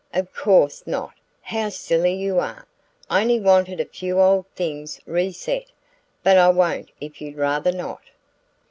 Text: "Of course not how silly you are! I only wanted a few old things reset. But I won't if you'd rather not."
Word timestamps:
"Of 0.15 0.33
course 0.33 0.81
not 0.87 1.13
how 1.41 1.69
silly 1.69 2.15
you 2.15 2.39
are! 2.39 2.65
I 3.07 3.21
only 3.21 3.39
wanted 3.39 3.79
a 3.79 3.85
few 3.85 4.19
old 4.19 4.47
things 4.55 4.99
reset. 5.05 5.65
But 6.23 6.39
I 6.39 6.49
won't 6.49 6.89
if 6.99 7.21
you'd 7.21 7.37
rather 7.37 7.71
not." 7.71 8.01